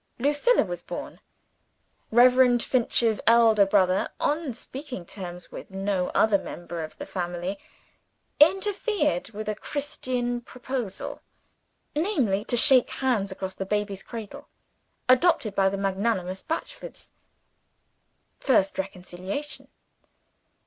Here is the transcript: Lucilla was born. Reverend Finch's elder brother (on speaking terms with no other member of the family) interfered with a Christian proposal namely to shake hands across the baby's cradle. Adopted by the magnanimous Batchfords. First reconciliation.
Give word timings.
Lucilla 0.17 0.63
was 0.63 0.81
born. 0.81 1.19
Reverend 2.09 2.63
Finch's 2.63 3.21
elder 3.27 3.67
brother 3.67 4.09
(on 4.19 4.51
speaking 4.55 5.05
terms 5.05 5.51
with 5.51 5.69
no 5.69 6.09
other 6.15 6.39
member 6.39 6.83
of 6.83 6.97
the 6.97 7.05
family) 7.05 7.59
interfered 8.39 9.29
with 9.29 9.47
a 9.47 9.53
Christian 9.53 10.41
proposal 10.43 11.21
namely 11.95 12.43
to 12.45 12.57
shake 12.57 12.89
hands 12.89 13.31
across 13.31 13.53
the 13.53 13.63
baby's 13.63 14.01
cradle. 14.01 14.49
Adopted 15.07 15.53
by 15.53 15.69
the 15.69 15.77
magnanimous 15.77 16.41
Batchfords. 16.41 17.11
First 18.39 18.79
reconciliation. 18.79 19.67